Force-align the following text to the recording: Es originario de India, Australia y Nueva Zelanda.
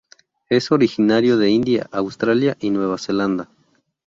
Es 0.49 0.71
originario 0.71 1.37
de 1.37 1.51
India, 1.51 1.87
Australia 1.91 2.57
y 2.59 2.71
Nueva 2.71 2.97
Zelanda. 2.97 3.51